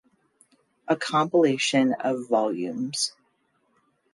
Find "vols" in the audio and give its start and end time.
2.27-3.13